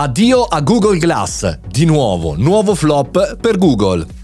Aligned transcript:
Addio 0.00 0.44
a 0.44 0.62
Google 0.62 0.96
Glass, 0.96 1.58
di 1.68 1.84
nuovo, 1.84 2.34
nuovo 2.34 2.74
flop 2.74 3.36
per 3.36 3.58
Google. 3.58 4.19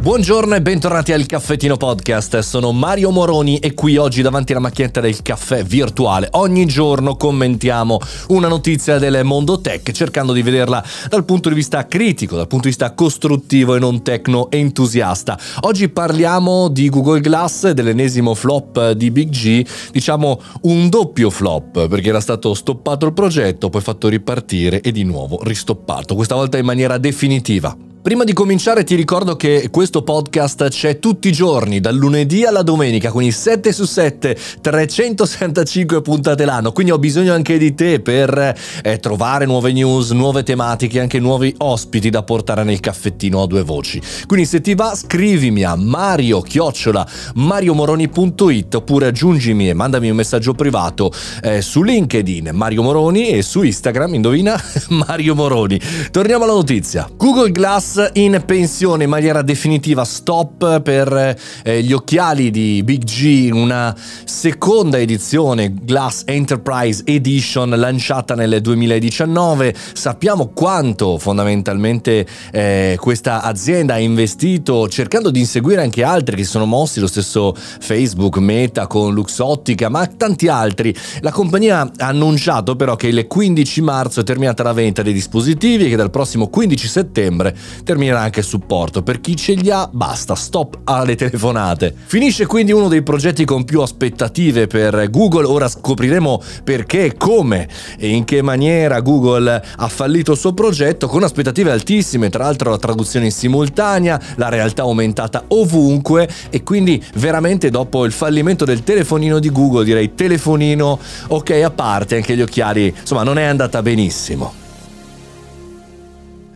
Buongiorno 0.00 0.54
e 0.54 0.62
bentornati 0.62 1.12
al 1.12 1.26
Caffettino 1.26 1.76
Podcast, 1.76 2.38
sono 2.38 2.72
Mario 2.72 3.10
Moroni 3.10 3.58
e 3.58 3.74
qui 3.74 3.98
oggi 3.98 4.22
davanti 4.22 4.52
alla 4.52 4.62
macchinetta 4.62 4.98
del 4.98 5.20
caffè 5.20 5.62
virtuale. 5.62 6.28
Ogni 6.32 6.64
giorno 6.64 7.16
commentiamo 7.16 8.00
una 8.28 8.48
notizia 8.48 8.98
del 8.98 9.22
mondo 9.24 9.60
tech 9.60 9.90
cercando 9.90 10.32
di 10.32 10.40
vederla 10.40 10.82
dal 11.10 11.26
punto 11.26 11.50
di 11.50 11.54
vista 11.54 11.86
critico, 11.86 12.34
dal 12.34 12.46
punto 12.46 12.64
di 12.64 12.70
vista 12.70 12.94
costruttivo 12.94 13.74
e 13.74 13.78
non 13.78 14.02
tecno 14.02 14.50
entusiasta. 14.50 15.38
Oggi 15.60 15.90
parliamo 15.90 16.68
di 16.68 16.88
Google 16.88 17.20
Glass, 17.20 17.68
dell'ennesimo 17.68 18.34
flop 18.34 18.92
di 18.92 19.10
Big 19.10 19.28
G, 19.28 19.66
diciamo 19.92 20.40
un 20.62 20.88
doppio 20.88 21.28
flop 21.28 21.88
perché 21.88 22.08
era 22.08 22.20
stato 22.20 22.54
stoppato 22.54 23.04
il 23.04 23.12
progetto, 23.12 23.68
poi 23.68 23.82
fatto 23.82 24.08
ripartire 24.08 24.80
e 24.80 24.92
di 24.92 25.04
nuovo 25.04 25.40
ristoppato, 25.42 26.14
questa 26.14 26.36
volta 26.36 26.56
in 26.56 26.64
maniera 26.64 26.96
definitiva. 26.96 27.76
Prima 28.02 28.24
di 28.24 28.32
cominciare 28.32 28.82
ti 28.82 28.94
ricordo 28.94 29.36
che 29.36 29.68
questo 29.70 30.02
podcast 30.02 30.70
c'è 30.70 30.98
tutti 30.98 31.28
i 31.28 31.32
giorni, 31.32 31.80
dal 31.80 31.94
lunedì 31.94 32.46
alla 32.46 32.62
domenica, 32.62 33.12
quindi 33.12 33.30
7 33.30 33.72
su 33.72 33.84
7, 33.84 34.38
365 34.62 36.00
puntate 36.00 36.46
l'anno, 36.46 36.72
quindi 36.72 36.92
ho 36.92 36.98
bisogno 36.98 37.34
anche 37.34 37.58
di 37.58 37.74
te 37.74 38.00
per 38.00 38.56
eh, 38.82 38.98
trovare 39.00 39.44
nuove 39.44 39.72
news, 39.72 40.12
nuove 40.12 40.44
tematiche, 40.44 40.98
anche 40.98 41.20
nuovi 41.20 41.54
ospiti 41.58 42.08
da 42.08 42.22
portare 42.22 42.64
nel 42.64 42.80
caffettino 42.80 43.42
a 43.42 43.46
due 43.46 43.64
voci. 43.64 44.00
Quindi 44.26 44.46
se 44.46 44.62
ti 44.62 44.74
va 44.74 44.94
scrivimi 44.94 45.62
a 45.64 45.76
mario 45.76 46.40
chiocciola 46.40 47.06
mariomoroni.it 47.34 48.76
oppure 48.76 49.08
aggiungimi 49.08 49.68
e 49.68 49.74
mandami 49.74 50.08
un 50.08 50.16
messaggio 50.16 50.54
privato 50.54 51.12
eh, 51.42 51.60
su 51.60 51.82
LinkedIn 51.82 52.48
Mario 52.54 52.82
Moroni 52.82 53.28
e 53.28 53.42
su 53.42 53.62
Instagram, 53.62 54.14
indovina, 54.14 54.58
Mario 54.88 55.34
Moroni. 55.34 55.78
Torniamo 56.10 56.44
alla 56.44 56.54
notizia. 56.54 57.06
Google 57.14 57.52
Glass 57.52 57.88
in 58.14 58.42
pensione 58.46 59.04
in 59.04 59.10
maniera 59.10 59.42
definitiva, 59.42 60.04
stop 60.04 60.80
per 60.80 61.36
eh, 61.64 61.82
gli 61.82 61.92
occhiali 61.92 62.50
di 62.50 62.82
Big 62.84 63.04
G, 63.04 63.50
una 63.52 63.94
seconda 64.24 64.98
edizione 64.98 65.74
Glass 65.74 66.22
Enterprise 66.26 67.02
Edition 67.04 67.70
lanciata 67.70 68.34
nel 68.34 68.60
2019. 68.60 69.74
Sappiamo 69.92 70.48
quanto 70.48 71.18
fondamentalmente 71.18 72.26
eh, 72.52 72.96
questa 73.00 73.42
azienda 73.42 73.94
ha 73.94 73.98
investito 73.98 74.88
cercando 74.88 75.30
di 75.30 75.40
inseguire 75.40 75.82
anche 75.82 76.02
altri 76.02 76.36
che 76.36 76.44
sono 76.44 76.66
mossi, 76.66 77.00
lo 77.00 77.06
stesso 77.06 77.54
Facebook, 77.56 78.36
Meta 78.38 78.86
con 78.86 79.12
Luxottica, 79.14 79.88
ma 79.88 80.06
tanti 80.06 80.48
altri. 80.48 80.94
La 81.20 81.32
compagnia 81.32 81.80
ha 81.80 82.06
annunciato 82.06 82.76
però 82.76 82.96
che 82.96 83.08
il 83.08 83.26
15 83.26 83.80
marzo 83.80 84.20
è 84.20 84.24
terminata 84.24 84.62
la 84.62 84.72
vendita 84.72 85.02
dei 85.02 85.12
dispositivi 85.12 85.86
e 85.86 85.88
che 85.88 85.96
dal 85.96 86.10
prossimo 86.10 86.48
15 86.48 86.88
settembre 86.88 87.56
terminerà 87.84 88.20
anche 88.20 88.40
il 88.40 88.46
supporto. 88.46 89.02
Per 89.02 89.20
chi 89.20 89.36
ce 89.36 89.54
li 89.54 89.70
ha, 89.70 89.88
basta, 89.90 90.34
stop 90.34 90.80
alle 90.84 91.16
telefonate. 91.16 91.94
Finisce 92.04 92.46
quindi 92.46 92.72
uno 92.72 92.88
dei 92.88 93.02
progetti 93.02 93.44
con 93.44 93.64
più 93.64 93.80
aspettative 93.80 94.66
per 94.66 95.10
Google. 95.10 95.46
Ora 95.46 95.68
scopriremo 95.68 96.42
perché, 96.64 97.14
come 97.16 97.68
e 97.98 98.08
in 98.08 98.24
che 98.24 98.42
maniera 98.42 99.00
Google 99.00 99.62
ha 99.76 99.88
fallito 99.88 100.32
il 100.32 100.38
suo 100.38 100.52
progetto 100.52 101.06
con 101.06 101.22
aspettative 101.22 101.70
altissime, 101.70 102.30
tra 102.30 102.44
l'altro 102.44 102.70
la 102.70 102.78
traduzione 102.78 103.26
in 103.26 103.32
simultanea, 103.32 104.20
la 104.36 104.48
realtà 104.48 104.82
aumentata 104.82 105.44
ovunque 105.48 106.28
e 106.50 106.62
quindi 106.62 107.02
veramente 107.14 107.70
dopo 107.70 108.04
il 108.04 108.12
fallimento 108.12 108.64
del 108.64 108.82
telefonino 108.82 109.38
di 109.38 109.50
Google, 109.50 109.84
direi 109.84 110.14
telefonino 110.14 110.98
ok 111.28 111.50
a 111.50 111.70
parte, 111.70 112.16
anche 112.16 112.36
gli 112.36 112.42
occhiali, 112.42 112.94
insomma 112.98 113.22
non 113.22 113.38
è 113.38 113.44
andata 113.44 113.82
benissimo. 113.82 114.59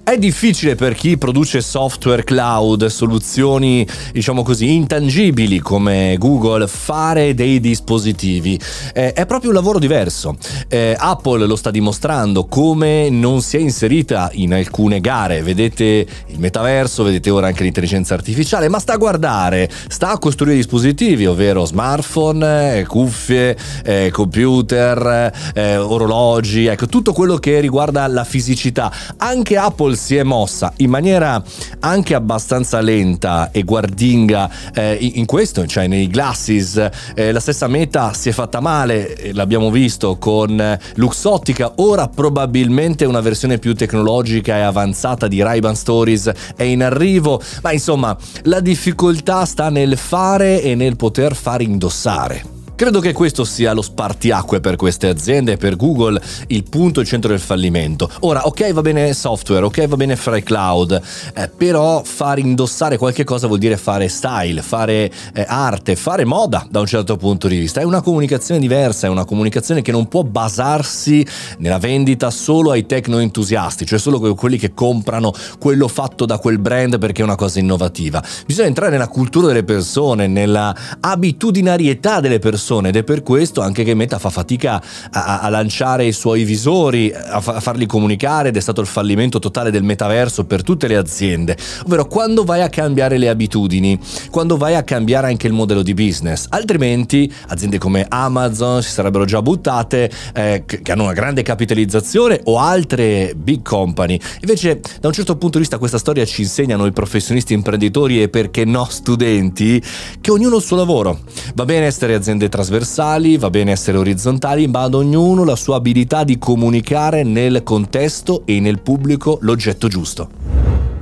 È 0.05 0.19
difficile 0.19 0.74
per 0.74 0.94
chi 0.94 1.16
produce 1.16 1.62
software 1.62 2.24
cloud, 2.24 2.84
soluzioni 2.86 3.88
diciamo 4.12 4.42
così 4.42 4.74
intangibili 4.74 5.61
come 5.61 6.16
Google, 6.19 6.68
fare 6.68 7.33
dei 7.33 7.58
dispositivi. 7.58 8.61
Eh, 8.92 9.14
è 9.14 9.24
proprio 9.24 9.48
un 9.48 9.56
lavoro 9.56 9.79
diverso. 9.79 10.36
Eh, 10.68 10.95
Apple 10.96 11.46
lo 11.46 11.56
sta 11.56 11.70
dimostrando 11.70 12.45
come 12.45 13.08
non 13.08 13.40
si 13.40 13.56
è 13.56 13.61
inserita 13.61 14.29
in 14.34 14.52
alcune 14.52 15.01
gare. 15.01 15.40
Vedete 15.40 16.06
il 16.27 16.39
metaverso, 16.39 17.02
vedete 17.02 17.30
ora 17.30 17.46
anche 17.46 17.62
l'intelligenza 17.62 18.12
artificiale, 18.12 18.68
ma 18.68 18.79
sta 18.80 18.92
a 18.92 18.98
guardare, 18.98 19.70
sta 19.89 20.11
a 20.11 20.18
costruire 20.18 20.56
dispositivi, 20.56 21.24
ovvero 21.24 21.64
smartphone, 21.64 22.80
eh, 22.80 22.84
cuffie, 22.84 23.56
eh, 23.83 24.11
computer, 24.12 25.33
eh, 25.55 25.79
orologi, 25.79 26.67
ecco 26.67 26.89
tutto 26.89 27.14
quello 27.14 27.39
che 27.39 27.58
riguarda 27.61 28.06
la 28.06 28.24
fisicità. 28.24 28.92
Anche 29.17 29.56
Apple 29.56 29.92
Apple 29.94 29.96
si 29.96 30.16
è 30.16 30.22
mossa 30.22 30.72
in 30.78 30.90
maniera 30.90 31.42
anche 31.80 32.14
abbastanza 32.14 32.80
lenta 32.80 33.50
e 33.50 33.62
guardinga 33.62 34.50
eh, 34.74 34.98
in 35.14 35.24
questo, 35.24 35.66
cioè 35.66 35.86
nei 35.86 36.08
glasses. 36.08 36.88
Eh, 37.14 37.32
la 37.32 37.40
stessa 37.40 37.68
meta 37.68 38.12
si 38.12 38.28
è 38.28 38.32
fatta 38.32 38.60
male, 38.60 39.14
eh, 39.14 39.32
l'abbiamo 39.32 39.70
visto 39.70 40.16
con 40.18 40.78
Luxottica, 40.94 41.72
ora 41.77 42.08
probabilmente 42.08 43.05
una 43.05 43.20
versione 43.20 43.58
più 43.58 43.74
tecnologica 43.74 44.56
e 44.56 44.60
avanzata 44.60 45.28
di 45.28 45.40
Ray-Ban 45.42 45.77
Stories 45.77 46.32
è 46.56 46.64
in 46.64 46.82
arrivo, 46.82 47.40
ma 47.62 47.72
insomma 47.72 48.16
la 48.42 48.61
difficoltà 48.61 49.44
sta 49.44 49.70
nel 49.70 49.96
fare 49.96 50.62
e 50.62 50.74
nel 50.74 50.96
poter 50.96 51.34
far 51.34 51.62
indossare. 51.62 52.54
Credo 52.77 52.98
che 52.98 53.12
questo 53.12 53.45
sia 53.45 53.73
lo 53.73 53.83
spartiacque 53.83 54.58
per 54.58 54.74
queste 54.74 55.07
aziende 55.07 55.52
e 55.52 55.57
per 55.57 55.77
Google 55.77 56.20
il 56.48 56.64
punto 56.68 57.01
e 57.01 57.05
centro 57.05 57.30
del 57.30 57.39
fallimento. 57.39 58.11
Ora, 58.20 58.46
ok 58.46 58.73
va 58.73 58.80
bene 58.80 59.14
software, 59.14 59.64
ok 59.64 59.86
va 59.86 59.95
bene 59.95 60.17
fare 60.17 60.42
cloud, 60.42 61.01
eh, 61.36 61.48
però 61.57 62.02
far 62.02 62.40
indossare 62.40 62.98
qualche 62.98 63.23
cosa 63.23 63.46
vuol 63.46 63.61
dire 63.61 63.77
fare 63.77 64.08
style, 64.08 64.61
fare 64.61 65.08
eh, 65.35 65.45
arte, 65.46 65.95
fare 65.95 66.24
moda 66.24 66.67
da 66.68 66.80
un 66.80 66.86
certo 66.86 67.17
punto 67.17 67.46
di 67.46 67.58
vista. 67.58 67.80
È 67.80 67.85
una 67.85 68.01
comunicazione 68.01 68.58
diversa, 68.58 69.06
è 69.06 69.11
una 69.11 69.24
comunicazione 69.24 69.80
che 69.80 69.92
non 69.92 70.08
può 70.08 70.24
basarsi 70.24 71.24
nella 71.58 71.79
vendita 71.79 72.30
solo 72.30 72.73
ai 72.73 72.86
tecno 72.86 73.20
entusiasti, 73.20 73.86
cioè 73.86 74.01
solo 74.01 74.35
quelli 74.35 74.58
che 74.58 74.74
comprano 74.74 75.33
quello 75.61 75.86
fatto 75.86 76.27
da 76.27 76.39
quel 76.39 76.58
brand 76.58 76.98
perché 76.98 77.23
è 77.23 77.24
una 77.24 77.36
cosa 77.36 77.61
innovativa. 77.61 78.20
Bisogna 78.46 78.67
entrare 78.67 78.91
nella 78.91 79.06
cultura 79.06 79.46
delle 79.46 79.62
persone, 79.62 80.27
nella 80.27 80.74
abitudinarietà 80.98 82.18
delle 82.18 82.41
persone 82.41 82.62
persone 82.64 82.89
ed 82.89 82.97
è 82.97 83.02
per 83.02 83.23
questo 83.23 83.61
anche 83.61 83.85
che 83.85 83.95
Meta 83.95 84.19
fa 84.19 84.30
fatica 84.30 84.83
a, 85.11 85.41
a 85.41 85.48
lanciare 85.51 86.07
i 86.07 86.13
suoi 86.13 86.45
visori, 86.45 87.13
a, 87.13 87.41
fa, 87.41 87.57
a, 87.57 87.61
farli 87.61 87.85
comunicare 87.85 88.48
ed 88.48 88.57
è 88.57 88.61
stato 88.61 88.80
il 88.80 88.86
fallimento 88.86 89.39
totale 89.39 89.70
del 89.70 89.83
metaverso 89.83 90.45
per 90.45 90.63
tutte 90.63 90.86
le 90.89 90.97
aziende, 90.97 91.57
ovvero 91.85 92.07
quando 92.07 92.45
vai 92.45 92.63
a 92.63 92.70
cambiare 92.70 93.19
le 93.19 93.29
abitudini, 93.29 94.01
quando 94.30 94.57
vai 94.57 94.74
a 94.74 94.83
cambiare 94.83 95.27
anche 95.27 95.47
il 95.47 95.53
modello 95.53 95.83
di 95.83 95.92
business, 95.92 96.47
altrimenti 96.48 97.30
aziende 97.48 97.77
come 97.77 98.07
Amazon 98.08 98.83
si 98.83 98.91
sarebbero 98.91 99.27
già 99.27 99.42
buttate, 99.42 100.11
eh, 100.33 100.64
che 100.64 100.91
hanno 100.91 101.03
una 101.03 101.13
grande 101.13 101.42
capitalizzazione 101.42 102.41
o 102.45 102.58
altre 102.58 103.35
big 103.36 103.63
company. 103.63 104.19
Invece 104.41 104.80
da 105.01 105.08
un 105.08 105.14
certo 105.14 105.36
punto 105.36 105.58
di 105.58 105.64
vista 105.64 105.77
questa 105.77 105.98
storia 105.98 106.24
ci 106.24 106.42
insegnano 106.42 106.86
i 106.86 106.92
professionisti 106.92 107.53
imprenditori 107.53 108.23
e 108.23 108.29
perché 108.30 108.64
no 108.64 108.86
studenti 108.89 109.83
che 110.20 110.30
ognuno 110.30 110.57
il 110.57 110.63
suo 110.63 110.77
lavoro. 110.77 111.20
Va 111.55 111.64
bene 111.67 111.86
essere 111.86 112.14
aziende 112.14 112.48
trasversali, 112.55 113.37
va 113.37 113.51
bene 113.51 113.73
essere 113.73 113.98
orizzontali, 113.98 114.69
ma 114.69 114.83
ad 114.83 114.95
ognuno 114.95 115.42
la 115.42 115.57
sua 115.57 115.75
abilità 115.75 116.23
di 116.23 116.39
comunicare 116.39 117.25
nel 117.25 117.65
contesto 117.65 118.42
e 118.45 118.61
nel 118.61 118.79
pubblico 118.79 119.39
l'oggetto 119.41 119.89
giusto. 119.89 120.29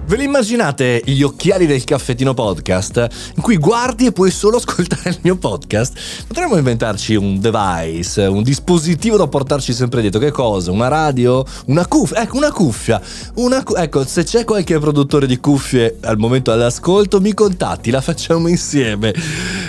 Ve 0.04 0.16
li 0.16 0.24
immaginate 0.24 1.00
gli 1.04 1.22
occhiali 1.22 1.64
del 1.64 1.84
caffettino 1.84 2.34
podcast 2.34 3.08
in 3.36 3.42
cui 3.42 3.56
guardi 3.56 4.06
e 4.06 4.12
puoi 4.12 4.30
solo 4.30 4.56
ascoltare 4.60 5.10
il 5.10 5.18
mio 5.22 5.36
podcast? 5.36 6.24
Potremmo 6.26 6.56
inventarci 6.56 7.14
un 7.14 7.38
device, 7.38 8.22
un 8.22 8.42
dispositivo 8.42 9.16
da 9.16 9.26
portarci 9.26 9.72
sempre 9.72 10.00
dietro. 10.00 10.20
Che 10.20 10.30
cosa? 10.30 10.70
Una 10.70 10.88
radio? 10.88 11.44
Una 11.66 11.86
cuffia? 11.86 12.22
Ecco, 12.22 12.36
una 12.36 12.50
cuffia. 12.50 13.00
Una 13.36 13.62
cu- 13.62 13.76
ecco, 13.76 14.04
se 14.04 14.24
c'è 14.24 14.44
qualche 14.44 14.78
produttore 14.78 15.26
di 15.26 15.38
cuffie 15.38 15.98
al 16.00 16.18
momento 16.18 16.50
all'ascolto, 16.50 17.20
mi 17.20 17.32
contatti, 17.32 17.90
la 17.90 18.00
facciamo 18.00 18.48
insieme. 18.48 19.14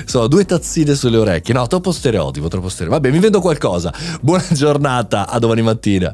Sono 0.06 0.28
due 0.28 0.46
tazzine 0.46 0.96
sulle 0.96 1.18
orecchie. 1.18 1.54
No, 1.54 1.68
troppo 1.68 1.92
stereotipo, 1.92 2.48
troppo 2.48 2.70
stereotipo. 2.70 3.02
Vabbè, 3.02 3.14
mi 3.16 3.22
vendo 3.22 3.40
qualcosa. 3.40 3.94
Buona 4.22 4.46
giornata, 4.52 5.28
a 5.28 5.40
domani 5.40 5.62
mattina. 5.62 6.14